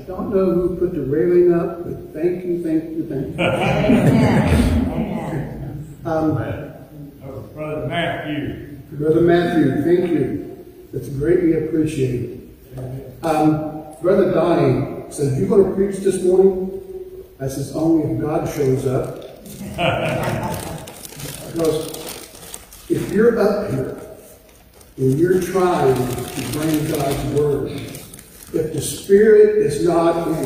I 0.00 0.02
don't 0.04 0.30
know 0.34 0.44
who 0.52 0.76
put 0.76 0.94
the 0.94 1.02
railing 1.02 1.52
up, 1.52 1.84
but 1.84 2.12
thank 2.14 2.44
you, 2.44 2.62
thank 2.62 2.84
you, 2.84 3.06
thank 3.08 3.36
you. 3.36 3.42
Um, 6.10 6.38
Oh, 7.22 7.40
Brother 7.54 7.86
Matthew. 7.86 8.78
Brother 8.92 9.20
Matthew, 9.20 9.82
thank 9.84 10.10
you. 10.10 10.64
That's 10.92 11.08
greatly 11.10 11.52
appreciated. 11.66 12.48
Um, 13.22 13.94
Brother 14.00 14.32
Donnie 14.32 15.04
said, 15.10 15.38
you 15.38 15.46
going 15.46 15.64
to 15.68 15.74
preach 15.74 15.96
this 15.98 16.22
morning? 16.24 16.80
I 17.38 17.48
says, 17.48 17.76
only 17.76 18.14
if 18.14 18.20
God 18.20 18.48
shows 18.48 18.86
up. 18.86 19.16
because 21.52 21.90
if 22.88 23.12
you're 23.12 23.38
up 23.38 23.70
here 23.70 24.00
and 24.96 25.18
you're 25.18 25.40
trying 25.42 25.94
to 25.94 26.52
bring 26.52 26.88
God's 26.90 27.24
word, 27.38 27.99
if 28.52 28.72
the 28.72 28.80
Spirit 28.80 29.58
is 29.58 29.84
not 29.84 30.28
in, 30.28 30.44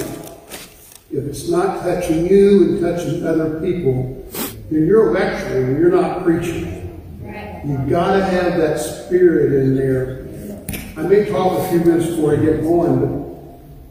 if 1.10 1.24
it's 1.24 1.48
not 1.48 1.80
touching 1.82 2.26
you 2.26 2.64
and 2.64 2.80
touching 2.80 3.26
other 3.26 3.60
people, 3.60 4.28
then 4.70 4.86
you're 4.86 5.12
lecturing, 5.12 5.78
you're 5.78 5.90
not 5.90 6.22
preaching. 6.22 6.84
You've 7.64 7.88
got 7.88 8.18
to 8.18 8.24
have 8.24 8.58
that 8.58 8.78
spirit 8.78 9.54
in 9.54 9.74
there. 9.74 10.26
I 10.98 11.08
may 11.08 11.24
talk 11.30 11.58
a 11.60 11.70
few 11.70 11.80
minutes 11.80 12.10
before 12.10 12.36
I 12.36 12.36
get 12.36 12.60
going, 12.62 13.00
but 13.00 13.08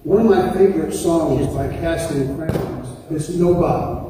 one 0.06 0.22
of 0.22 0.26
my 0.28 0.54
favorite 0.54 0.94
songs 0.94 1.48
by 1.56 1.70
Casting 1.70 2.36
Crowns 2.36 3.12
is 3.12 3.40
Nobody. 3.40 4.10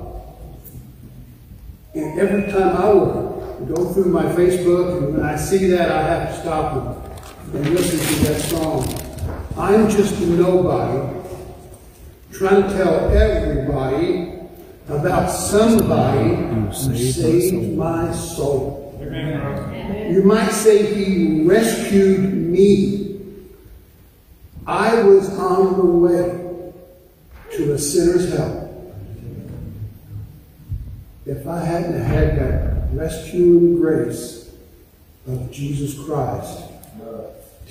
And 1.95 2.19
every 2.19 2.51
time 2.51 2.75
I 2.75 2.89
will 2.89 3.65
go 3.73 3.93
through 3.93 4.11
my 4.11 4.23
Facebook, 4.23 4.97
and 4.97 5.13
when 5.13 5.23
I 5.23 5.37
see 5.37 5.67
that, 5.67 5.91
I 5.91 6.01
have 6.01 6.35
to 6.35 6.41
stop 6.41 7.07
and 7.53 7.69
listen 7.69 7.99
to 7.99 8.23
that 8.25 8.41
song. 8.41 9.02
I'm 9.55 9.87
just 9.87 10.19
a 10.19 10.25
nobody 10.25 11.19
trying 12.31 12.63
to 12.63 12.69
tell 12.69 13.09
everybody 13.11 14.39
about 14.89 15.27
somebody 15.29 16.35
who 16.35 16.73
saved 16.73 17.77
my 17.77 18.11
soul. 18.13 18.97
Amen. 18.99 20.11
You 20.11 20.23
might 20.23 20.49
say 20.49 20.93
he 20.95 21.43
rescued 21.43 22.33
me. 22.33 23.21
I 24.65 25.03
was 25.03 25.29
on 25.37 25.77
the 25.77 25.85
way 25.85 26.73
to 27.51 27.73
a 27.73 27.77
sinner's 27.77 28.35
hell. 28.35 28.61
If 31.27 31.45
I 31.47 31.63
hadn't 31.63 32.01
had 32.01 32.39
that 32.39 32.87
rescuing 32.93 33.75
grace 33.75 34.51
of 35.27 35.51
Jesus 35.51 35.93
Christ, 36.05 36.63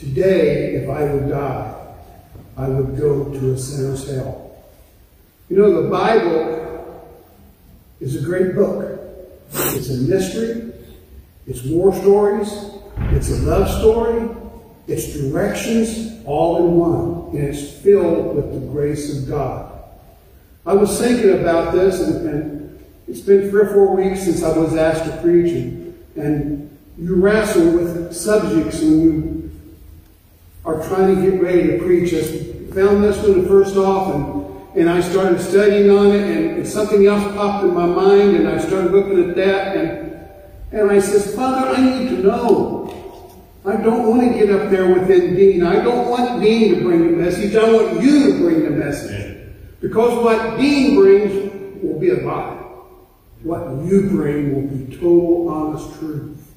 today, 0.03 0.75
if 0.75 0.89
I 0.89 1.05
would 1.05 1.29
die, 1.29 1.75
I 2.57 2.69
would 2.69 2.99
go 2.99 3.25
to 3.25 3.53
a 3.53 3.59
sinner's 3.59 4.11
hell. 4.11 4.65
You 5.49 5.59
know, 5.59 5.83
the 5.83 5.89
Bible 5.89 7.09
is 8.01 8.17
a 8.17 8.25
great 8.25 8.55
book. 8.55 8.99
It's 9.53 9.91
a 9.91 9.99
mystery. 9.99 10.73
It's 11.47 11.65
war 11.65 11.95
stories. 11.95 12.53
It's 13.13 13.31
a 13.31 13.43
love 13.43 13.69
story. 13.81 14.29
It's 14.89 15.15
directions 15.15 16.25
all 16.25 16.57
in 16.59 16.75
one. 16.75 17.37
And 17.37 17.49
it's 17.55 17.73
filled 17.83 18.35
with 18.35 18.53
the 18.53 18.67
grace 18.73 19.17
of 19.17 19.29
God. 19.29 19.73
I 20.67 20.75
was 20.75 21.01
thinking 21.01 21.41
about 21.41 21.73
this, 21.73 22.01
and, 22.01 22.29
and 22.29 22.85
it's 23.07 23.21
been 23.21 23.51
three 23.51 23.63
or 23.63 23.73
four 23.73 23.97
weeks 23.97 24.25
since 24.25 24.43
I 24.43 24.57
was 24.57 24.75
asked 24.75 25.05
to 25.05 25.17
preach, 25.21 25.53
and, 25.53 26.05
and 26.17 26.79
you 26.99 27.17
wrestle 27.17 27.71
with 27.73 28.15
subjects 28.15 28.81
and 28.81 29.03
you 29.03 29.42
are 30.65 30.87
trying 30.87 31.15
to 31.15 31.31
get 31.31 31.43
ready 31.43 31.67
to 31.69 31.79
preach. 31.79 32.15
I 32.15 32.23
found 32.73 33.05
this 33.05 33.19
one 33.27 33.47
first 33.47 33.77
off, 33.77 34.15
and, 34.15 34.79
and 34.79 34.91
I 34.91 35.01
started 35.01 35.41
studying 35.41 35.91
on 35.91 36.09
it, 36.09 36.23
and, 36.23 36.57
and 36.57 36.69
something 36.69 37.07
else 37.07 37.35
popped 37.35 37.65
in 37.65 37.75
my 37.75 37.87
mind, 37.87 38.37
and 38.37 38.49
I 38.49 38.59
started 38.59 38.93
looking 38.93 39.29
at 39.29 39.37
that, 39.37 39.77
and 39.77 40.13
and 40.73 40.91
I 40.91 41.01
says, 41.01 41.35
Father, 41.35 41.69
I 41.69 41.81
need 41.81 42.09
to 42.09 42.23
know. 42.23 42.79
I 43.65 43.77
don't 43.77 44.09
want 44.09 44.23
to 44.23 44.39
get 44.39 44.51
up 44.51 44.71
there 44.71 44.89
within 44.93 45.37
Dean. 45.37 45.63
I 45.63 45.83
don't 45.85 46.09
want 46.09 46.43
Dean 46.43 46.75
to 46.75 46.81
bring 46.81 47.11
the 47.11 47.17
message. 47.17 47.55
I 47.55 47.71
want 47.71 48.03
you 48.03 48.33
to 48.33 48.39
bring 48.39 48.65
the 48.65 48.71
message. 48.71 49.53
Because 49.81 50.25
what 50.25 50.59
Dean 50.59 50.97
brings 50.97 51.83
will 51.83 51.99
be 52.01 52.09
a 52.09 52.17
lie. 52.17 52.57
What 53.43 53.85
you 53.85 54.09
bring 54.09 54.55
will 54.55 54.77
be 54.77 54.97
total, 54.97 55.49
honest 55.49 55.99
truth. 55.99 56.55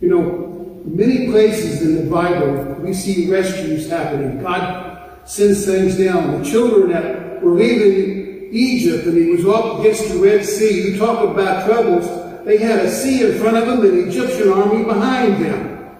You 0.00 0.08
know, 0.08 0.57
many 0.90 1.26
places 1.30 1.82
in 1.82 1.96
the 1.96 2.10
Bible 2.10 2.74
we 2.80 2.94
see 2.94 3.30
rescues 3.30 3.88
happening. 3.88 4.42
God 4.42 5.10
sends 5.24 5.64
things 5.64 5.98
down. 5.98 6.42
The 6.42 6.50
children 6.50 6.90
that 6.90 7.42
were 7.42 7.52
leaving 7.52 8.48
Egypt 8.52 9.06
and 9.06 9.16
he 9.16 9.30
was 9.30 9.46
up 9.46 9.80
against 9.80 10.08
the 10.08 10.18
Red 10.18 10.44
Sea, 10.44 10.90
you 10.90 10.98
talk 10.98 11.28
about 11.28 11.66
troubles. 11.66 12.06
They 12.44 12.58
had 12.58 12.80
a 12.80 12.90
sea 12.90 13.30
in 13.30 13.38
front 13.38 13.56
of 13.56 13.66
them 13.66 13.80
and 13.80 13.98
an 13.98 14.08
Egyptian 14.08 14.50
army 14.50 14.84
behind 14.84 15.44
them. 15.44 15.98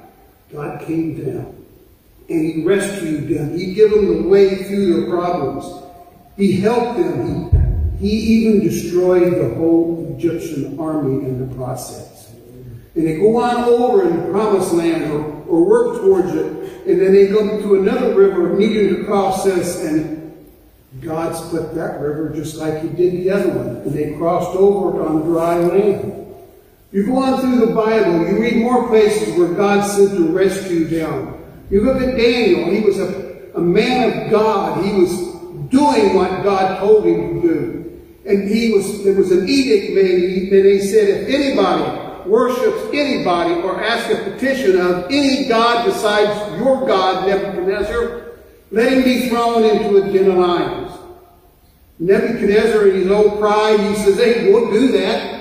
God 0.52 0.80
came 0.86 1.22
down 1.22 1.54
and 2.28 2.46
he 2.46 2.62
rescued 2.62 3.28
them. 3.28 3.58
He 3.58 3.74
gave 3.74 3.90
them 3.90 4.22
the 4.22 4.28
way 4.28 4.64
through 4.64 5.00
their 5.00 5.10
problems. 5.10 5.66
He 6.36 6.60
helped 6.60 6.98
them. 6.98 7.96
He, 7.98 8.08
he 8.20 8.46
even 8.46 8.60
destroyed 8.60 9.34
the 9.34 9.54
whole 9.56 10.14
Egyptian 10.16 10.78
army 10.78 11.26
in 11.26 11.46
the 11.46 11.54
process. 11.54 12.17
And 12.98 13.06
they 13.06 13.16
go 13.16 13.40
on 13.40 13.62
over 13.62 14.08
in 14.08 14.16
the 14.16 14.32
promised 14.32 14.72
land 14.72 15.12
or, 15.12 15.22
or 15.46 15.64
work 15.64 16.00
towards 16.00 16.34
it. 16.34 16.46
And 16.84 17.00
then 17.00 17.12
they 17.12 17.28
go 17.28 17.62
to 17.62 17.76
another 17.76 18.12
river 18.12 18.58
needing 18.58 18.96
to 18.96 19.04
cross 19.04 19.44
this 19.44 19.84
and 19.84 20.36
God 21.00 21.32
split 21.36 21.76
that 21.76 22.00
river 22.00 22.30
just 22.34 22.56
like 22.56 22.82
he 22.82 22.88
did 22.88 23.12
the 23.12 23.30
other 23.30 23.50
one. 23.50 23.68
And 23.76 23.92
they 23.92 24.14
crossed 24.14 24.56
over 24.56 25.06
on 25.06 25.22
dry 25.22 25.58
land. 25.58 26.34
You 26.90 27.06
go 27.06 27.18
on 27.18 27.40
through 27.40 27.66
the 27.66 27.72
Bible, 27.72 28.26
you 28.26 28.40
read 28.40 28.56
more 28.56 28.88
places 28.88 29.38
where 29.38 29.54
God 29.54 29.82
sent 29.86 30.10
to 30.16 30.32
rescue 30.32 30.86
them. 30.86 31.40
You 31.70 31.82
look 31.82 32.02
at 32.02 32.16
Daniel, 32.16 32.68
he 32.68 32.80
was 32.80 32.98
a, 32.98 33.52
a 33.54 33.60
man 33.60 34.24
of 34.24 34.30
God. 34.32 34.84
He 34.84 34.92
was 34.92 35.10
doing 35.68 36.16
what 36.16 36.42
God 36.42 36.80
told 36.80 37.06
him 37.06 37.42
to 37.42 37.48
do. 37.48 38.02
And 38.26 38.50
he 38.50 38.72
was 38.72 39.04
there 39.04 39.14
was 39.14 39.30
an 39.30 39.48
edict 39.48 39.94
made, 39.94 40.52
and 40.52 40.66
he 40.66 40.80
said, 40.80 41.08
if 41.08 41.28
anybody 41.28 42.07
worships 42.28 42.82
anybody 42.92 43.54
or 43.62 43.82
asks 43.82 44.12
a 44.12 44.30
petition 44.30 44.78
of 44.78 45.06
any 45.06 45.48
God 45.48 45.86
besides 45.86 46.60
your 46.60 46.86
God, 46.86 47.26
Nebuchadnezzar, 47.26 48.26
let 48.70 48.92
him 48.92 49.02
be 49.02 49.28
thrown 49.28 49.64
into 49.64 49.96
a 49.96 50.12
den 50.12 50.30
of 50.30 50.36
lions. 50.36 50.92
Nebuchadnezzar, 51.98 52.88
in 52.88 52.96
his 52.96 53.10
old 53.10 53.38
pride, 53.38 53.80
he 53.80 53.94
says, 53.96 54.18
hey, 54.18 54.52
we'll 54.52 54.70
do 54.70 54.88
that. 54.92 55.38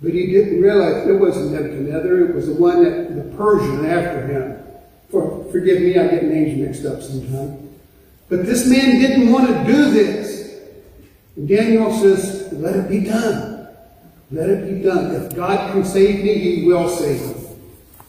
But 0.00 0.14
he 0.14 0.28
didn't 0.28 0.62
realize 0.62 1.06
it 1.06 1.12
wasn't 1.12 1.52
Nebuchadnezzar, 1.52 2.20
it 2.20 2.34
was 2.34 2.46
the 2.46 2.54
one 2.54 2.84
that 2.84 3.14
the 3.14 3.36
Persian 3.36 3.84
after 3.84 4.26
him. 4.26 4.64
For, 5.10 5.44
forgive 5.50 5.82
me, 5.82 5.98
I 5.98 6.06
get 6.06 6.24
names 6.24 6.56
mixed 6.58 6.86
up 6.86 7.02
sometimes. 7.02 7.68
But 8.28 8.46
this 8.46 8.66
man 8.66 9.00
didn't 9.00 9.32
want 9.32 9.48
to 9.48 9.64
do 9.64 9.90
this. 9.90 10.60
And 11.36 11.48
Daniel 11.48 11.92
says, 11.92 12.52
let 12.52 12.76
it 12.76 12.88
be 12.88 13.00
done. 13.00 13.59
Let 14.32 14.48
it 14.48 14.74
be 14.74 14.82
done. 14.82 15.14
If 15.14 15.34
God 15.34 15.72
can 15.72 15.84
save 15.84 16.24
me, 16.24 16.34
he 16.34 16.66
will 16.66 16.88
save 16.88 17.20
me. 17.20 17.46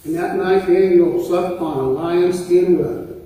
And 0.06 0.16
that 0.16 0.36
night 0.36 0.68
Daniel 0.68 1.24
slept 1.26 1.60
on 1.62 1.78
a 1.78 1.88
lion 1.90 2.34
skin 2.34 2.78
rug. 2.78 3.22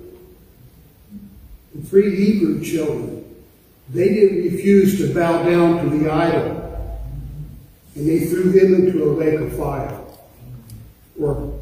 The 1.74 1.82
three 1.88 2.16
Hebrew 2.16 2.64
children, 2.64 3.36
they 3.90 4.10
didn't 4.10 4.44
refuse 4.44 4.98
to 5.00 5.14
bow 5.14 5.44
down 5.44 5.84
to 5.84 5.98
the 5.98 6.12
idol 6.12 6.66
and 7.96 8.08
they 8.08 8.26
threw 8.26 8.52
them 8.52 8.76
into 8.76 9.04
a 9.04 9.12
lake 9.12 9.40
of 9.40 9.58
fire 9.58 10.02
or 11.20 11.58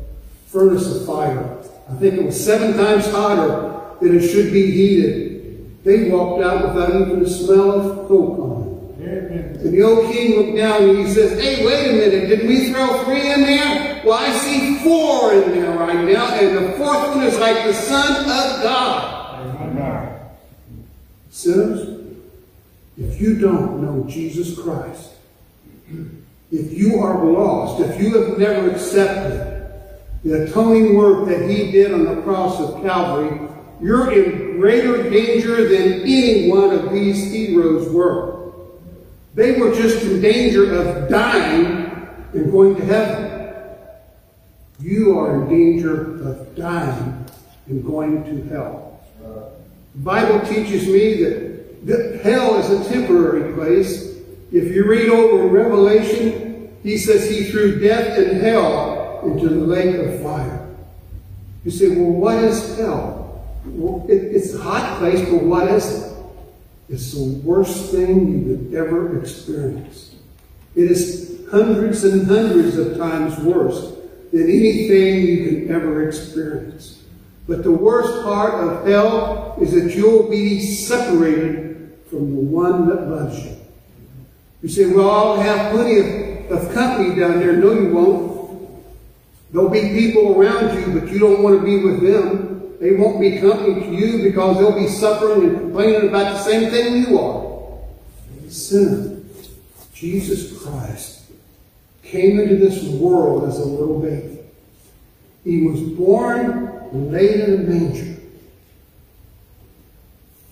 furnace 0.48 0.88
of 0.96 1.06
fire. 1.06 1.60
I 1.90 1.94
think 1.96 2.16
it 2.16 2.26
was 2.26 2.44
seven 2.44 2.76
times 2.76 3.06
hotter 3.12 3.96
than 4.02 4.18
it 4.18 4.28
should 4.28 4.52
be 4.52 4.72
heated. 4.72 5.84
They 5.84 6.10
walked 6.10 6.44
out 6.44 6.74
without 6.74 6.90
even 6.90 7.24
the 7.24 7.30
smell 7.30 7.72
of 7.72 8.08
coke 8.08 8.40
on 8.40 8.50
them. 8.62 8.73
And 9.04 9.74
the 9.74 9.82
old 9.82 10.12
king 10.12 10.38
looked 10.38 10.58
down 10.58 10.84
and 10.84 10.98
he 10.98 11.14
says, 11.14 11.40
Hey, 11.40 11.66
wait 11.66 11.90
a 11.90 11.94
minute, 11.94 12.30
Didn't 12.30 12.48
we 12.48 12.72
throw 12.72 13.04
three 13.04 13.32
in 13.32 13.42
there? 13.42 14.02
Well, 14.06 14.18
I 14.18 14.32
see 14.38 14.78
four 14.80 15.34
in 15.34 15.52
there 15.52 15.78
right 15.78 16.06
now, 16.06 16.34
and 16.34 16.58
the 16.58 16.78
fourth 16.78 17.16
one 17.16 17.24
is 17.24 17.38
like 17.40 17.66
the 17.66 17.74
Son 17.74 18.24
of 18.24 18.64
God. 18.64 19.14
Sinners, 21.30 22.00
if 22.98 23.20
you 23.20 23.40
don't 23.40 23.82
know 23.82 24.06
Jesus 24.08 24.58
Christ, 24.58 25.12
if 26.52 26.72
you 26.72 27.00
are 27.00 27.26
lost, 27.26 27.82
if 27.82 28.00
you 28.00 28.22
have 28.22 28.38
never 28.38 28.70
accepted 28.70 29.50
the 30.24 30.44
atoning 30.46 30.96
work 30.96 31.28
that 31.28 31.50
he 31.50 31.72
did 31.72 31.94
on 31.94 32.06
the 32.06 32.22
cross 32.22 32.60
of 32.60 32.82
Calvary, 32.84 33.50
you're 33.82 34.12
in 34.12 34.60
greater 34.60 35.10
danger 35.10 35.68
than 35.68 36.02
any 36.02 36.50
one 36.50 36.72
of 36.72 36.92
these 36.94 37.32
heroes 37.32 37.90
were. 37.90 38.43
They 39.36 39.60
were 39.60 39.74
just 39.74 40.04
in 40.04 40.22
danger 40.22 40.74
of 40.74 41.10
dying 41.10 42.08
and 42.34 42.52
going 42.52 42.76
to 42.76 42.86
heaven. 42.86 43.78
You 44.80 45.18
are 45.18 45.42
in 45.42 45.50
danger 45.50 46.28
of 46.28 46.56
dying 46.56 47.26
and 47.68 47.86
going 47.86 48.24
to 48.26 48.50
hell. 48.50 49.02
The 49.22 50.02
Bible 50.02 50.46
teaches 50.46 50.88
me 50.88 51.24
that, 51.24 51.86
that 51.88 52.22
hell 52.22 52.58
is 52.58 52.70
a 52.70 52.90
temporary 52.92 53.54
place. 53.54 54.18
If 54.52 54.74
you 54.74 54.86
read 54.86 55.10
over 55.10 55.48
Revelation, 55.48 56.76
he 56.84 56.98
says 56.98 57.30
he 57.30 57.46
threw 57.46 57.80
death 57.80 58.18
and 58.18 58.42
hell 58.42 59.22
into 59.24 59.50
the 59.50 59.56
lake 59.56 59.96
of 59.96 60.22
fire. 60.22 60.70
You 61.64 61.72
say, 61.72 61.90
well, 61.90 62.12
what 62.12 62.44
is 62.44 62.78
hell? 62.78 63.48
Well, 63.66 64.06
it, 64.10 64.16
it's 64.16 64.54
a 64.54 64.62
hot 64.62 65.00
place, 65.00 65.22
but 65.30 65.42
what 65.42 65.70
is 65.70 66.04
it? 66.04 66.13
It's 66.90 67.14
the 67.14 67.24
worst 67.44 67.92
thing 67.92 68.48
you 68.48 68.56
could 68.56 68.76
ever 68.76 69.20
experience. 69.20 70.16
It 70.76 70.92
is 70.92 71.46
hundreds 71.50 72.04
and 72.04 72.28
hundreds 72.28 72.78
of 72.78 72.98
times 72.98 73.38
worse 73.40 73.96
than 74.32 74.44
anything 74.44 75.28
you 75.28 75.46
can 75.46 75.76
ever 75.76 76.08
experience. 76.08 77.04
But 77.48 77.64
the 77.64 77.72
worst 77.72 78.24
part 78.24 78.54
of 78.56 78.88
hell 78.88 79.58
is 79.62 79.72
that 79.74 79.96
you'll 79.96 80.30
be 80.30 80.60
separated 80.62 81.98
from 82.10 82.36
the 82.36 82.42
one 82.42 82.88
that 82.90 83.08
loves 83.08 83.46
you. 83.46 83.56
You 84.62 84.70
say, 84.70 84.86
well, 84.88 85.10
I'll 85.10 85.42
have 85.42 85.74
plenty 85.74 86.00
of, 86.00 86.52
of 86.52 86.74
company 86.74 87.20
down 87.20 87.40
there. 87.40 87.54
No, 87.54 87.74
you 87.74 87.94
won't. 87.94 88.34
There'll 89.52 89.70
be 89.70 89.90
people 89.90 90.40
around 90.40 90.80
you, 90.80 91.00
but 91.00 91.10
you 91.10 91.20
don't 91.20 91.44
want 91.44 91.60
to 91.60 91.66
be 91.66 91.84
with 91.84 92.02
them. 92.02 92.53
They 92.84 92.92
won't 92.92 93.22
be 93.22 93.40
company 93.40 93.76
to 93.76 93.96
you 93.96 94.30
because 94.30 94.58
they'll 94.58 94.78
be 94.78 94.90
suffering 94.90 95.48
and 95.48 95.58
complaining 95.58 96.10
about 96.10 96.34
the 96.34 96.40
same 96.40 96.70
thing 96.70 97.08
you 97.08 97.18
are. 97.18 97.80
Sinner, 98.50 99.22
Jesus 99.94 100.62
Christ 100.62 101.32
came 102.04 102.42
into 102.42 102.58
this 102.58 102.84
world 102.84 103.48
as 103.48 103.58
a 103.58 103.64
little 103.64 104.02
baby. 104.02 104.40
He 105.46 105.62
was 105.62 105.80
born 105.80 106.90
and 106.92 107.10
laid 107.10 107.40
in 107.40 107.54
a 107.54 107.58
manger. 107.60 108.22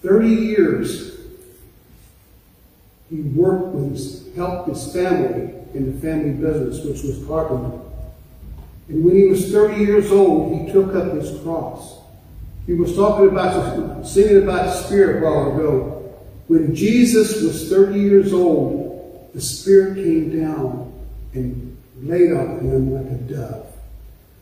Thirty 0.01 0.29
years 0.29 1.19
he 3.09 3.23
worked 3.23 3.75
with 3.75 3.91
his, 3.91 4.33
helped 4.37 4.69
his 4.69 4.93
family 4.93 5.53
in 5.73 5.93
the 5.93 5.99
family 5.99 6.31
business, 6.31 6.85
which 6.85 7.03
was 7.03 7.27
carpentry. 7.27 7.77
And 8.87 9.03
when 9.03 9.17
he 9.17 9.25
was 9.25 9.51
30 9.51 9.83
years 9.83 10.13
old, 10.13 10.57
he 10.57 10.71
took 10.71 10.95
up 10.95 11.11
his 11.15 11.37
cross. 11.41 12.00
He 12.65 12.73
was 12.73 12.95
talking 12.95 13.29
about, 13.29 14.05
singing 14.05 14.43
about 14.43 14.65
the 14.65 14.73
Spirit 14.83 15.21
a 15.21 15.25
while 15.25 15.53
ago. 15.53 15.97
When 16.47 16.75
Jesus 16.75 17.41
was 17.41 17.69
30 17.69 17.99
years 17.99 18.33
old, 18.33 19.31
the 19.33 19.41
Spirit 19.41 19.95
came 19.95 20.39
down 20.39 20.93
and 21.33 21.77
laid 22.01 22.33
on 22.33 22.59
him 22.59 22.93
like 22.93 23.11
a 23.11 23.15
dove. 23.33 23.67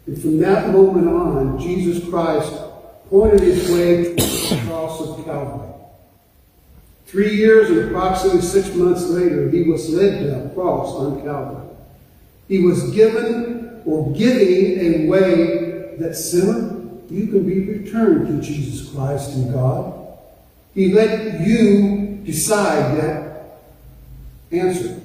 And 0.08 0.22
from 0.22 0.40
that 0.40 0.72
moment 0.72 1.08
on, 1.08 1.60
Jesus 1.60 2.08
Christ 2.10 2.52
pointed 3.10 3.42
his 3.42 3.70
way 3.72 4.16
towards 4.16 4.50
the 4.50 4.62
cross 4.66 5.02
of 5.02 5.26
Calvary. 5.26 5.70
Three 7.06 7.36
years 7.36 7.70
and 7.70 7.90
approximately 7.90 8.42
six 8.42 8.74
months 8.76 9.04
later, 9.06 9.50
he 9.50 9.64
was 9.64 9.90
led 9.90 10.20
to 10.20 10.46
a 10.46 10.50
cross 10.50 10.94
on 10.96 11.22
Calvary. 11.24 11.68
He 12.48 12.60
was 12.60 12.92
given 12.92 13.82
or 13.86 14.12
giving 14.14 14.80
a 14.80 15.08
way 15.08 15.96
that 15.98 16.16
sinner, 16.16 16.79
you 17.10 17.28
can 17.28 17.48
be 17.48 17.62
returned 17.62 18.28
to 18.28 18.48
Jesus 18.48 18.90
Christ 18.94 19.36
and 19.36 19.54
God. 19.54 20.18
He 20.74 20.94
let 20.94 21.42
you 21.42 22.22
decide 22.24 22.98
that 22.98 23.60
answer. 24.52 25.02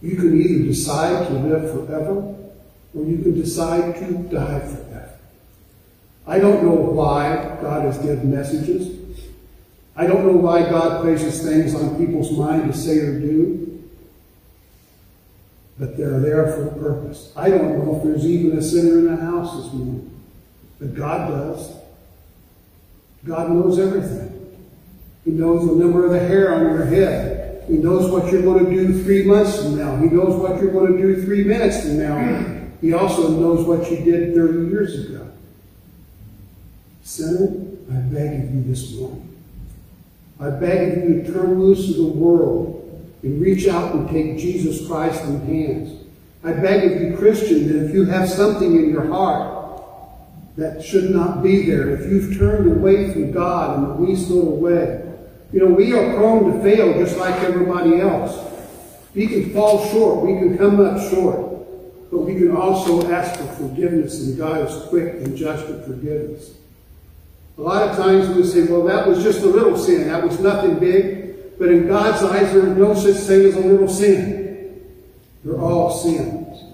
You 0.00 0.16
can 0.16 0.40
either 0.40 0.64
decide 0.64 1.26
to 1.26 1.32
live 1.34 1.72
forever 1.72 2.34
or 2.94 3.04
you 3.04 3.18
can 3.18 3.34
decide 3.34 3.96
to 3.96 4.12
die 4.28 4.60
forever. 4.60 5.18
I 6.26 6.38
don't 6.38 6.62
know 6.62 6.74
why 6.74 7.58
God 7.60 7.84
has 7.84 7.98
given 7.98 8.30
messages. 8.30 8.96
I 9.96 10.06
don't 10.06 10.26
know 10.26 10.36
why 10.36 10.62
God 10.62 11.02
places 11.02 11.42
things 11.42 11.74
on 11.74 11.98
people's 11.98 12.30
mind 12.30 12.72
to 12.72 12.78
say 12.78 12.98
or 12.98 13.18
do, 13.18 13.82
but 15.78 15.96
they're 15.96 16.20
there 16.20 16.52
for 16.52 16.68
a 16.68 16.74
purpose. 16.78 17.32
I 17.34 17.50
don't 17.50 17.78
know 17.78 17.96
if 17.96 18.04
there's 18.04 18.26
even 18.26 18.56
a 18.56 18.62
sinner 18.62 18.98
in 18.98 19.06
the 19.06 19.16
house 19.16 19.56
this 19.56 19.72
morning, 19.72 20.17
but 20.78 20.94
God 20.94 21.28
does. 21.28 21.74
God 23.24 23.50
knows 23.50 23.78
everything. 23.78 24.34
He 25.24 25.32
knows 25.32 25.66
the 25.66 25.74
number 25.74 26.06
of 26.06 26.12
the 26.12 26.20
hair 26.20 26.54
on 26.54 26.62
your 26.62 26.84
head. 26.84 27.64
He 27.68 27.74
knows 27.74 28.10
what 28.10 28.32
you're 28.32 28.42
going 28.42 28.64
to 28.64 28.70
do 28.70 29.02
three 29.02 29.24
months 29.24 29.60
from 29.60 29.76
now. 29.76 29.96
He 29.96 30.06
knows 30.06 30.40
what 30.40 30.60
you're 30.60 30.72
going 30.72 30.96
to 30.96 31.02
do 31.02 31.22
three 31.22 31.44
minutes 31.44 31.82
from 31.82 31.98
now. 31.98 32.68
He 32.80 32.94
also 32.94 33.28
knows 33.28 33.66
what 33.66 33.90
you 33.90 33.98
did 34.04 34.34
30 34.34 34.68
years 34.70 35.04
ago. 35.04 35.30
Sinner, 37.02 37.66
I 37.90 37.96
beg 37.96 38.44
of 38.44 38.54
you 38.54 38.62
this 38.64 38.94
morning 38.94 39.28
I 40.40 40.50
beg 40.50 40.98
of 40.98 41.04
you 41.04 41.22
to 41.22 41.32
turn 41.32 41.60
loose 41.60 41.90
of 41.90 41.96
the 41.96 42.04
world 42.04 42.84
and 43.22 43.42
reach 43.42 43.66
out 43.66 43.94
and 43.94 44.08
take 44.08 44.38
Jesus 44.38 44.86
Christ 44.86 45.22
in 45.24 45.40
hands. 45.44 46.04
I 46.44 46.52
beg 46.52 46.92
of 46.92 47.02
you, 47.02 47.16
Christian, 47.16 47.66
that 47.66 47.86
if 47.86 47.94
you 47.94 48.04
have 48.04 48.28
something 48.28 48.76
in 48.76 48.90
your 48.90 49.06
heart 49.06 49.57
that 50.58 50.84
should 50.84 51.10
not 51.10 51.40
be 51.40 51.66
there, 51.66 51.90
if 51.90 52.10
you've 52.10 52.36
turned 52.36 52.70
away 52.70 53.12
from 53.12 53.30
God 53.30 53.78
in 53.78 53.84
the 53.84 53.94
least 54.10 54.28
little 54.28 54.56
way, 54.56 55.04
you 55.52 55.60
know, 55.60 55.66
we 55.66 55.94
are 55.94 56.16
prone 56.16 56.52
to 56.52 56.62
fail 56.62 56.92
just 56.94 57.16
like 57.16 57.34
everybody 57.36 58.00
else. 58.00 58.44
We 59.14 59.28
can 59.28 59.54
fall 59.54 59.88
short. 59.90 60.26
We 60.26 60.36
can 60.38 60.58
come 60.58 60.80
up 60.80 61.00
short. 61.10 62.10
But 62.10 62.18
we 62.18 62.34
can 62.34 62.56
also 62.56 63.08
ask 63.12 63.38
for 63.38 63.46
forgiveness, 63.54 64.26
and 64.26 64.36
God 64.36 64.68
is 64.68 64.88
quick 64.88 65.14
and 65.14 65.36
just 65.36 65.66
to 65.68 65.80
forgive 65.84 66.30
us. 66.30 66.50
A 67.56 67.62
lot 67.62 67.88
of 67.88 67.96
times 67.96 68.28
we 68.34 68.42
say, 68.42 68.64
well, 68.64 68.82
that 68.84 69.06
was 69.06 69.22
just 69.22 69.42
a 69.42 69.46
little 69.46 69.78
sin. 69.78 70.08
That 70.08 70.24
was 70.24 70.40
nothing 70.40 70.80
big. 70.80 71.56
But 71.58 71.68
in 71.68 71.86
God's 71.86 72.22
eyes, 72.24 72.52
there 72.52 72.66
is 72.66 72.76
no 72.76 72.94
such 72.94 73.16
thing 73.26 73.46
as 73.46 73.56
a 73.56 73.60
little 73.60 73.88
sin. 73.88 74.82
They're 75.44 75.60
all 75.60 75.90
sins. 75.90 76.64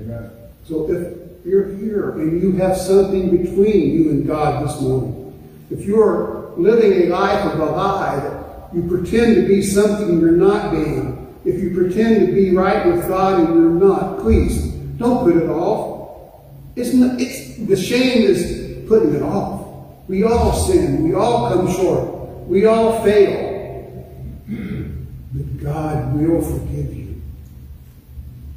Amen. 0.00 0.30
So 0.64 0.90
if 0.90 1.17
you're 1.48 1.74
here 1.76 2.10
and 2.12 2.42
you 2.42 2.52
have 2.52 2.76
something 2.76 3.36
between 3.42 3.90
you 3.90 4.10
and 4.10 4.26
God 4.26 4.66
this 4.66 4.80
morning, 4.80 5.24
if 5.70 5.84
you're 5.84 6.52
living 6.56 7.02
a 7.02 7.06
life 7.06 7.52
of 7.52 7.60
a 7.60 7.64
lie 7.64 8.44
you 8.74 8.82
pretend 8.86 9.36
to 9.36 9.46
be 9.46 9.62
something 9.62 10.20
you're 10.20 10.32
not 10.32 10.72
being, 10.72 11.34
if 11.44 11.60
you 11.60 11.74
pretend 11.74 12.26
to 12.26 12.32
be 12.32 12.54
right 12.54 12.86
with 12.86 13.08
God 13.08 13.40
and 13.40 13.54
you're 13.54 13.70
not, 13.70 14.18
please 14.20 14.66
don't 14.98 15.24
put 15.24 15.42
it 15.42 15.48
off. 15.48 16.32
It's 16.76 16.92
not, 16.92 17.18
it's 17.18 17.56
the 17.66 17.76
shame 17.76 18.22
is 18.22 18.86
putting 18.86 19.14
it 19.14 19.22
off. 19.22 19.66
We 20.06 20.24
all 20.24 20.52
sin. 20.52 21.02
We 21.02 21.14
all 21.14 21.48
come 21.48 21.72
short. 21.72 22.46
We 22.46 22.66
all 22.66 23.02
fail. 23.02 24.04
But 24.46 25.62
God 25.62 26.14
will 26.14 26.42
forgive 26.42 26.94
you. 26.94 27.22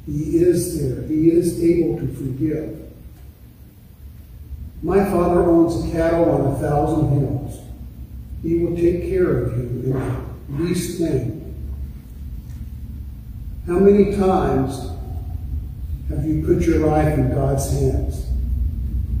He 0.06 0.38
is 0.38 0.80
there. 0.80 1.06
He 1.06 1.30
is 1.30 1.62
able 1.62 1.98
to 1.98 2.08
forgive. 2.14 2.91
My 4.82 5.04
Father 5.04 5.42
owns 5.42 5.92
cattle 5.92 6.28
on 6.30 6.54
a 6.54 6.58
thousand 6.58 7.20
hills. 7.20 7.60
He 8.42 8.58
will 8.58 8.76
take 8.76 9.08
care 9.08 9.44
of 9.44 9.56
you 9.56 9.62
in 9.62 9.92
the 9.92 10.62
least 10.62 10.98
thing. 10.98 11.38
How 13.66 13.78
many 13.78 14.16
times 14.16 14.90
have 16.08 16.24
you 16.24 16.44
put 16.44 16.66
your 16.66 16.84
life 16.86 17.16
in 17.16 17.32
God's 17.32 17.70
hands? 17.70 18.26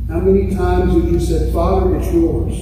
How 0.08 0.18
many 0.18 0.52
times 0.54 0.94
have 0.94 1.10
you 1.10 1.20
said, 1.20 1.52
Father, 1.54 1.96
it's 1.96 2.12
yours. 2.12 2.54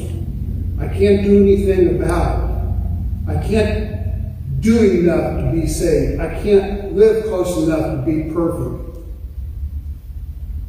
I 0.79 0.87
can't 0.87 1.25
do 1.25 1.43
anything 1.43 1.97
about 1.97 2.51
it. 2.51 3.31
I 3.31 3.47
can't 3.47 4.61
do 4.61 5.01
enough 5.01 5.41
to 5.41 5.59
be 5.59 5.67
saved. 5.67 6.21
I 6.21 6.41
can't 6.43 6.95
live 6.95 7.25
close 7.25 7.57
enough 7.65 7.97
to 7.97 8.03
be 8.05 8.31
perfect. 8.33 8.99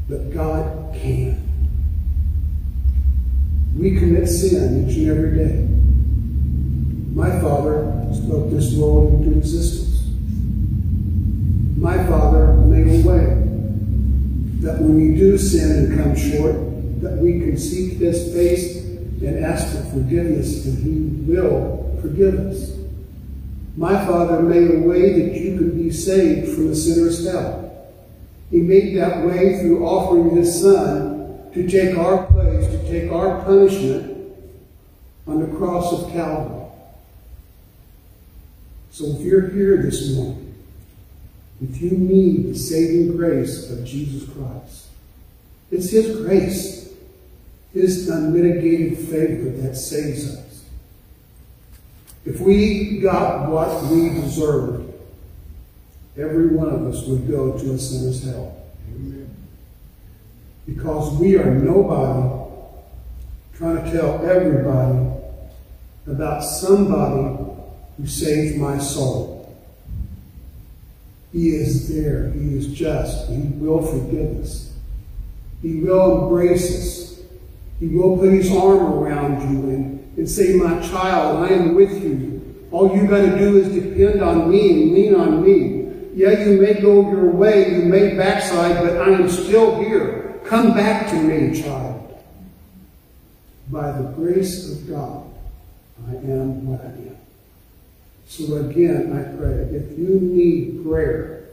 But 0.08 0.34
God 0.34 0.96
can. 0.96 1.31
We 3.82 3.98
commit 3.98 4.28
sin 4.28 4.88
each 4.88 4.98
and 4.98 5.10
every 5.10 5.36
day. 5.36 5.68
My 7.16 7.32
Father 7.42 7.92
spoke 8.14 8.52
this 8.52 8.76
world 8.76 9.24
into 9.24 9.40
existence. 9.40 10.04
My 11.78 11.98
Father 12.06 12.54
made 12.54 12.86
a 12.86 13.08
way 13.08 13.26
that 14.60 14.80
when 14.80 14.96
we 14.98 15.16
do 15.18 15.36
sin 15.36 15.72
and 15.72 16.00
come 16.00 16.16
short, 16.16 16.54
that 17.02 17.18
we 17.18 17.40
can 17.40 17.58
seek 17.58 17.94
his 17.94 18.32
face 18.36 18.86
and 18.86 19.44
ask 19.44 19.76
for 19.76 19.84
forgiveness, 19.94 20.64
and 20.68 20.78
he 20.78 21.32
will 21.32 21.98
forgive 22.04 22.36
us. 22.36 22.78
My 23.76 24.06
Father 24.06 24.44
made 24.44 24.76
a 24.76 24.80
way 24.88 25.24
that 25.24 25.40
you 25.40 25.58
could 25.58 25.76
be 25.76 25.90
saved 25.90 26.54
from 26.54 26.68
the 26.68 26.76
sinner's 26.76 27.26
hell. 27.26 27.90
He 28.52 28.58
made 28.58 28.96
that 28.98 29.26
way 29.26 29.60
through 29.60 29.84
offering 29.84 30.36
his 30.36 30.62
Son 30.62 31.50
to 31.56 31.68
take 31.68 31.98
our 31.98 32.28
place, 32.28 32.51
take 32.92 33.12
our 33.12 33.42
punishment 33.44 34.36
on 35.26 35.40
the 35.40 35.58
cross 35.58 35.94
of 35.94 36.12
Calvary. 36.12 36.68
So 38.92 39.06
if 39.06 39.22
you're 39.22 39.50
here 39.50 39.78
this 39.78 40.14
morning 40.16 40.42
if 41.62 41.80
you 41.80 41.92
need 41.92 42.48
the 42.48 42.58
saving 42.58 43.16
grace 43.16 43.70
of 43.70 43.86
Jesus 43.86 44.28
Christ. 44.30 44.88
It's 45.70 45.92
His 45.92 46.18
grace. 46.18 46.92
His 47.72 48.10
unmitigated 48.10 48.98
favor 48.98 49.50
that 49.62 49.76
saves 49.76 50.36
us. 50.36 50.66
If 52.26 52.40
we 52.42 53.00
got 53.00 53.50
what 53.50 53.84
we 53.86 54.10
deserved, 54.10 54.92
every 56.18 56.48
one 56.48 56.68
of 56.68 56.82
us 56.88 57.06
would 57.06 57.30
go 57.30 57.58
to 57.58 57.74
a 57.74 57.78
sinner's 57.78 58.24
hell. 58.24 58.58
Amen. 58.90 59.30
Because 60.66 61.14
we 61.20 61.38
are 61.38 61.54
nobody 61.54 62.41
trying 63.62 63.86
to 63.86 63.92
tell 63.92 64.26
everybody 64.26 65.08
about 66.08 66.40
somebody 66.44 67.38
who 67.96 68.08
saved 68.08 68.58
my 68.58 68.80
soul. 68.80 69.56
He 71.32 71.50
is 71.50 71.88
there. 71.88 72.32
He 72.32 72.58
is 72.58 72.74
just. 72.74 73.30
He 73.30 73.44
will 73.60 73.86
forgive 73.86 74.42
us. 74.42 74.74
He 75.62 75.76
will 75.76 76.24
embrace 76.24 76.76
us. 76.76 77.22
He 77.80 77.88
will 77.90 78.18
put 78.18 78.34
his 78.34 78.52
arm 78.52 78.82
around 78.82 79.42
you 79.54 79.70
and, 79.70 80.18
and 80.18 80.28
say, 80.28 80.56
My 80.56 80.82
child, 80.82 81.46
I 81.46 81.54
am 81.54 81.76
with 81.76 82.04
you. 82.04 82.66
All 82.72 82.96
you 82.96 83.06
got 83.06 83.22
to 83.22 83.38
do 83.38 83.60
is 83.60 83.70
depend 83.70 84.24
on 84.24 84.50
me 84.50 84.72
and 84.72 84.94
lean 84.94 85.14
on 85.14 85.44
me. 85.44 85.88
Yeah, 86.16 86.46
you 86.46 86.60
may 86.60 86.82
go 86.82 87.08
your 87.12 87.30
way, 87.30 87.76
you 87.76 87.84
may 87.84 88.16
backslide, 88.16 88.78
but 88.78 89.08
I 89.08 89.12
am 89.12 89.30
still 89.30 89.80
here. 89.84 90.42
Come 90.46 90.74
back 90.74 91.12
to 91.12 91.16
me, 91.16 91.62
child. 91.62 91.91
By 93.72 93.94
the 93.94 94.10
grace 94.10 94.70
of 94.70 94.90
God, 94.90 95.32
I 96.10 96.16
am 96.16 96.68
what 96.68 96.82
I 96.82 96.90
am. 96.90 97.18
So 98.28 98.58
again, 98.58 99.14
I 99.14 99.38
pray, 99.38 99.64
if 99.74 99.98
you 99.98 100.20
need 100.20 100.84
prayer, 100.84 101.46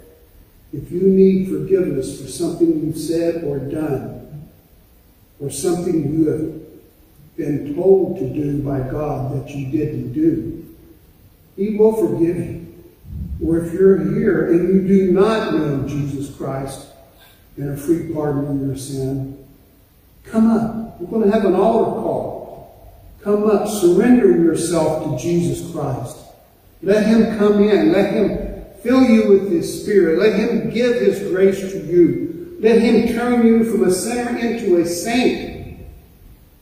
if 0.73 0.91
you 0.91 1.03
need 1.03 1.49
forgiveness 1.49 2.21
for 2.21 2.29
something 2.29 2.85
you've 2.85 2.99
said 2.99 3.45
or 3.45 3.59
done, 3.59 4.49
or 5.41 5.51
something 5.51 6.13
you 6.13 6.29
have 6.29 7.37
been 7.37 7.77
told 7.77 8.19
to 8.19 8.29
do 8.29 8.63
by 8.63 8.81
God 8.81 9.37
that 9.37 9.51
you 9.55 9.71
didn't 9.71 10.13
do, 10.13 10.75
He 11.57 11.77
will 11.77 11.95
forgive 11.95 12.37
you. 12.37 12.67
Or 13.47 13.65
if 13.65 13.73
you're 13.73 13.99
here 13.99 14.51
and 14.51 14.69
you 14.69 14.89
do 14.89 15.13
not 15.13 15.55
know 15.55 15.87
Jesus 15.87 16.35
Christ 16.37 16.89
and 17.57 17.71
a 17.71 17.77
free 17.77 18.13
pardon 18.13 18.47
of 18.47 18.67
your 18.67 18.77
sin, 18.77 19.47
come 20.25 20.51
up. 20.51 20.88
We're 20.99 21.07
going 21.07 21.31
to 21.31 21.31
have 21.31 21.45
an 21.45 21.55
altar 21.55 22.01
call. 22.01 22.49
Come 23.23 23.49
up, 23.51 23.69
surrender 23.69 24.31
yourself 24.31 25.05
to 25.05 25.23
Jesus 25.23 25.71
Christ. 25.73 26.17
Let 26.83 27.07
Him 27.07 27.39
come 27.39 27.63
in. 27.63 27.93
Let 27.93 28.13
Him 28.13 28.65
fill 28.83 29.05
you 29.05 29.29
with 29.29 29.51
His 29.51 29.83
Spirit. 29.83 30.19
Let 30.19 30.39
Him 30.39 30.71
give 30.71 31.01
His 31.01 31.21
grace 31.31 31.61
to 31.61 31.85
you. 31.85 32.57
Let 32.61 32.81
Him 32.81 33.15
turn 33.15 33.47
you 33.47 33.65
from 33.71 33.85
a 33.85 33.93
sinner 33.93 34.37
into 34.39 34.81
a 34.81 34.87
saint. 34.87 35.79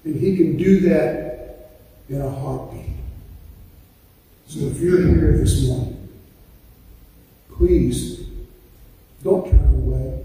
And 0.04 0.16
He 0.16 0.36
can 0.36 0.56
do 0.56 0.80
that 0.80 1.70
in 2.08 2.20
a 2.20 2.30
heartbeat. 2.30 2.86
So 4.46 4.60
if 4.60 4.78
you're 4.80 5.02
here 5.02 5.38
this 5.38 5.66
morning, 5.66 6.08
please 7.56 8.20
don't 9.24 9.50
turn 9.50 9.74
away. 9.74 10.22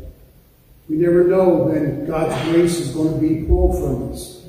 We 0.91 0.97
never 0.97 1.23
know 1.23 1.47
when 1.47 2.05
God's 2.05 2.35
grace 2.49 2.77
is 2.81 2.93
going 2.93 3.13
to 3.13 3.19
be 3.21 3.45
pulled 3.45 3.77
from 3.77 4.11
us. 4.11 4.45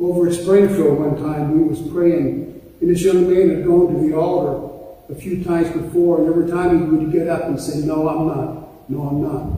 Over 0.00 0.26
at 0.26 0.34
Springfield 0.34 0.98
one 0.98 1.16
time, 1.16 1.56
we 1.56 1.68
was 1.68 1.80
praying, 1.92 2.60
and 2.80 2.90
this 2.90 3.02
young 3.02 3.32
man 3.32 3.50
had 3.50 3.64
gone 3.64 3.94
to 3.94 4.00
the 4.00 4.16
altar 4.16 4.74
a 5.10 5.14
few 5.14 5.44
times 5.44 5.70
before, 5.70 6.18
and 6.18 6.28
every 6.28 6.50
time 6.50 6.80
he 6.80 6.84
would 6.84 7.12
get 7.12 7.28
up 7.28 7.44
and 7.44 7.60
say, 7.60 7.86
No, 7.86 8.08
I'm 8.08 8.26
not. 8.26 8.90
No, 8.90 9.02
I'm 9.02 9.22
not. 9.22 9.52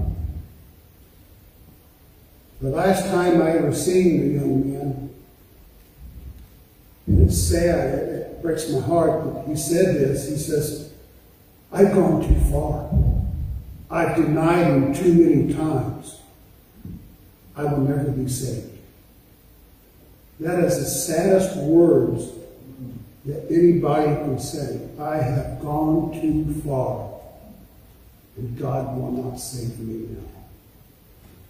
The 2.60 2.68
last 2.76 3.06
time 3.06 3.40
I 3.40 3.52
ever 3.52 3.72
seen 3.72 4.20
the 4.20 4.34
young 4.34 4.70
man, 4.70 5.10
and 7.06 7.26
it's 7.26 7.40
sad, 7.40 8.00
it 8.00 8.42
breaks 8.42 8.68
my 8.68 8.80
heart, 8.80 9.24
but 9.24 9.46
he 9.46 9.56
said 9.56 9.94
this. 9.94 10.28
He 10.28 10.36
says, 10.36 10.92
I've 11.72 11.94
gone 11.94 12.20
too 12.20 12.50
far. 12.50 12.86
I've 13.90 14.16
denied 14.16 14.66
him 14.66 14.94
too 14.94 15.14
many 15.14 15.54
times. 15.54 16.20
I 17.56 17.64
will 17.64 17.80
never 17.80 18.10
be 18.10 18.28
saved. 18.28 18.76
That 20.40 20.62
is 20.64 20.78
the 20.78 20.84
saddest 20.84 21.56
words 21.56 22.32
that 23.24 23.46
anybody 23.50 24.14
can 24.16 24.38
say. 24.38 24.80
I 25.00 25.16
have 25.16 25.60
gone 25.60 26.20
too 26.20 26.60
far, 26.62 27.10
and 28.36 28.58
God 28.58 28.96
will 28.96 29.12
not 29.12 29.36
save 29.40 29.78
me 29.78 30.08
now. 30.10 30.28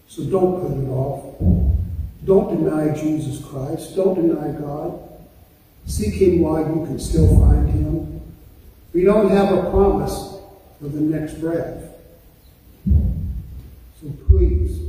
So 0.08 0.24
don't 0.24 0.60
put 0.60 0.78
it 0.78 0.88
off. 0.88 1.34
Don't 2.24 2.56
deny 2.56 2.94
Jesus 2.94 3.44
Christ. 3.44 3.96
Don't 3.96 4.14
deny 4.14 4.58
God. 4.58 5.00
Seek 5.86 6.14
Him 6.14 6.40
while 6.40 6.60
you 6.60 6.86
can 6.86 6.98
still 6.98 7.28
find 7.40 7.68
Him. 7.68 8.20
We 8.92 9.04
don't 9.04 9.30
have 9.30 9.52
a 9.52 9.70
promise 9.70 10.36
for 10.80 10.88
the 10.88 11.00
next 11.00 11.34
breath. 11.34 11.95
So 14.00 14.12
please, 14.28 14.80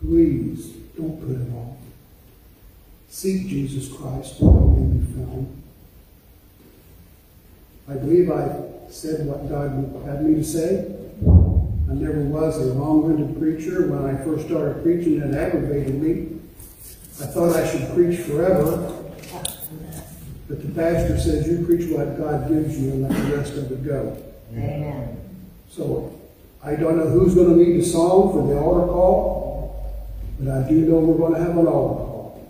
please 0.00 0.72
don't 0.96 1.20
put 1.20 1.30
it 1.30 1.56
off. 1.56 1.76
Seek 3.08 3.46
Jesus 3.46 3.88
Christ 3.96 4.40
while 4.40 4.74
he 4.74 4.84
be 4.98 5.04
found. 5.14 5.62
I 7.88 7.94
believe 7.94 8.30
I 8.30 8.90
said 8.90 9.26
what 9.26 9.48
God 9.48 9.70
had 10.06 10.24
me 10.24 10.34
to 10.34 10.44
say. 10.44 10.92
I 11.88 11.94
never 11.94 12.20
was 12.20 12.58
a 12.58 12.74
long-winded 12.74 13.38
preacher. 13.38 13.86
When 13.86 14.04
I 14.04 14.22
first 14.24 14.46
started 14.46 14.82
preaching, 14.82 15.20
it 15.20 15.34
aggravated 15.34 16.02
me. 16.02 16.40
I 17.22 17.26
thought 17.26 17.54
I 17.54 17.66
should 17.70 17.88
preach 17.94 18.20
forever. 18.20 19.04
But 20.48 20.62
the 20.62 20.68
pastor 20.74 21.18
says, 21.18 21.46
you 21.46 21.64
preach 21.64 21.90
what 21.90 22.18
God 22.18 22.48
gives 22.48 22.78
you 22.78 22.90
and 22.90 23.02
let 23.08 23.12
the 23.12 23.36
rest 23.36 23.52
of 23.54 23.70
it 23.70 23.84
go. 23.84 24.16
Amen. 24.52 25.16
So 25.70 26.12
I 26.66 26.74
don't 26.74 26.96
know 26.96 27.06
who's 27.06 27.36
going 27.36 27.50
to 27.50 27.54
lead 27.54 27.80
the 27.80 27.84
song 27.84 28.32
for 28.32 28.44
the 28.44 28.58
altar 28.58 28.92
call, 28.92 30.02
but 30.40 30.52
I 30.52 30.68
do 30.68 30.80
know 30.80 30.98
we're 30.98 31.16
going 31.16 31.34
to 31.34 31.40
have 31.40 31.56
an 31.56 31.66
altar 31.68 32.02
call. 32.02 32.42